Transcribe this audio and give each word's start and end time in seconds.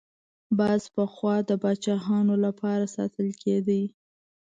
باز 0.57 0.83
پخوا 0.95 1.35
د 1.49 1.51
پاچایانو 1.63 2.35
لپاره 2.45 2.83
ساتل 2.95 3.27
کېده 3.41 3.81